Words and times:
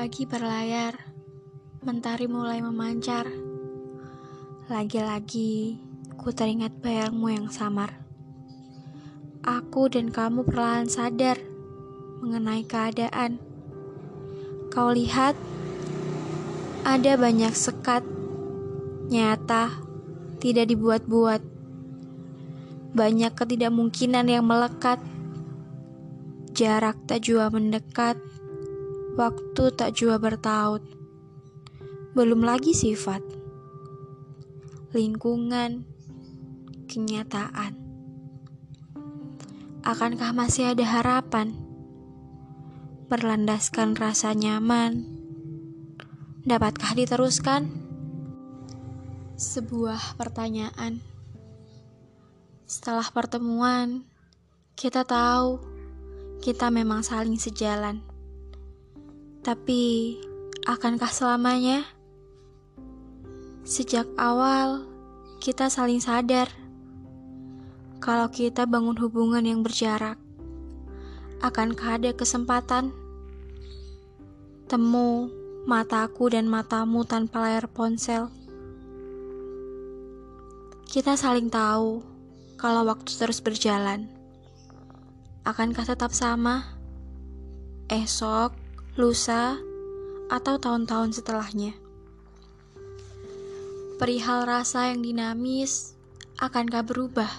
Pagi 0.00 0.24
berlayar, 0.24 0.96
mentari 1.84 2.24
mulai 2.24 2.64
memancar. 2.64 3.28
Lagi-lagi 4.72 5.76
ku 6.16 6.32
teringat 6.32 6.72
bayangmu 6.80 7.28
yang 7.28 7.52
samar. 7.52 8.00
Aku 9.44 9.92
dan 9.92 10.08
kamu 10.08 10.48
perlahan 10.48 10.88
sadar 10.88 11.36
mengenai 12.24 12.64
keadaan. 12.64 13.44
Kau 14.72 14.88
lihat, 14.88 15.36
ada 16.80 17.20
banyak 17.20 17.52
sekat 17.52 18.00
nyata, 19.12 19.84
tidak 20.40 20.72
dibuat-buat. 20.72 21.44
Banyak 22.96 23.36
ketidakmungkinan 23.36 24.32
yang 24.32 24.48
melekat. 24.48 24.96
Jarak 26.56 26.96
tak 27.04 27.28
jua 27.28 27.52
mendekat 27.52 28.16
Waktu 29.18 29.74
tak 29.74 29.98
jua 29.98 30.22
bertaut. 30.22 30.86
Belum 32.14 32.46
lagi 32.46 32.70
sifat. 32.70 33.22
Lingkungan. 34.94 35.82
Kenyataan. 36.86 37.74
Akankah 39.82 40.30
masih 40.30 40.70
ada 40.70 40.86
harapan? 40.86 41.54
Berlandaskan 43.10 43.98
rasa 43.98 44.30
nyaman. 44.34 45.06
Dapatkah 46.46 46.94
diteruskan? 46.94 47.66
Sebuah 49.34 50.14
pertanyaan. 50.14 51.02
Setelah 52.70 53.10
pertemuan, 53.10 54.06
kita 54.78 55.02
tahu 55.02 55.58
kita 56.38 56.70
memang 56.70 57.02
saling 57.02 57.36
sejalan. 57.36 58.09
Tapi, 59.40 60.20
akankah 60.68 61.08
selamanya? 61.08 61.88
Sejak 63.64 64.04
awal, 64.20 64.84
kita 65.40 65.72
saling 65.72 65.96
sadar 65.96 66.52
kalau 68.04 68.28
kita 68.28 68.68
bangun 68.68 69.00
hubungan 69.00 69.40
yang 69.40 69.64
berjarak. 69.64 70.20
Akankah 71.40 71.96
ada 71.96 72.12
kesempatan? 72.12 72.92
Temu 74.68 75.32
mataku 75.64 76.28
dan 76.28 76.44
matamu 76.44 77.08
tanpa 77.08 77.40
layar 77.48 77.64
ponsel. 77.64 78.28
Kita 80.84 81.16
saling 81.16 81.48
tahu 81.48 82.04
kalau 82.60 82.84
waktu 82.84 83.08
terus 83.16 83.40
berjalan. 83.40 84.04
Akankah 85.48 85.88
tetap 85.88 86.12
sama? 86.12 86.76
Esok, 87.88 88.69
lusa, 89.00 89.56
atau 90.28 90.60
tahun-tahun 90.60 91.16
setelahnya. 91.16 91.72
Perihal 93.96 94.44
rasa 94.44 94.92
yang 94.92 95.00
dinamis, 95.00 95.96
akankah 96.36 96.84
berubah? 96.84 97.32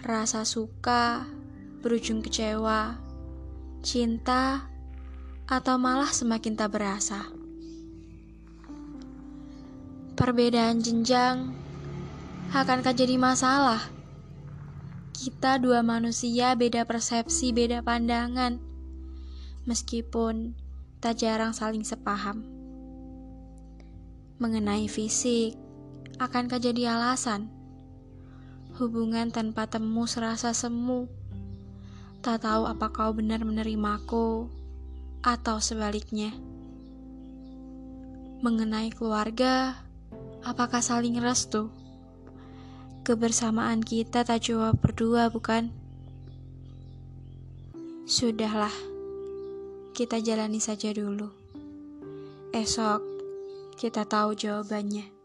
Rasa 0.00 0.48
suka 0.48 1.28
berujung 1.84 2.24
kecewa, 2.24 2.96
cinta, 3.84 4.72
atau 5.44 5.76
malah 5.76 6.08
semakin 6.08 6.56
tak 6.56 6.72
berasa. 6.72 7.28
Perbedaan 10.16 10.80
jenjang 10.80 11.52
akankah 12.56 12.96
jadi 12.96 13.20
masalah? 13.20 13.84
Kita 15.12 15.60
dua 15.60 15.84
manusia 15.84 16.56
beda 16.56 16.88
persepsi, 16.88 17.52
beda 17.52 17.84
pandangan 17.84 18.75
meskipun 19.66 20.54
tak 21.02 21.20
jarang 21.20 21.52
saling 21.52 21.82
sepaham. 21.82 22.46
Mengenai 24.38 24.86
fisik, 24.86 25.58
akankah 26.22 26.62
jadi 26.62 26.96
alasan? 26.96 27.50
Hubungan 28.78 29.34
tanpa 29.34 29.66
temu 29.66 30.06
serasa 30.06 30.54
semu. 30.54 31.10
Tak 32.22 32.46
tahu 32.46 32.64
apa 32.66 32.90
kau 32.94 33.12
benar 33.12 33.42
menerimaku 33.42 34.48
atau 35.20 35.58
sebaliknya. 35.58 36.32
Mengenai 38.44 38.92
keluarga, 38.92 39.80
apakah 40.44 40.84
saling 40.84 41.18
restu? 41.18 41.72
Kebersamaan 43.06 43.80
kita 43.80 44.26
tak 44.26 44.50
jawab 44.50 44.76
berdua, 44.82 45.30
bukan? 45.30 45.72
Sudahlah 48.04 48.95
kita 49.96 50.20
jalani 50.20 50.60
saja 50.60 50.92
dulu. 50.92 51.32
Esok 52.52 53.00
kita 53.80 54.04
tahu 54.04 54.36
jawabannya. 54.36 55.15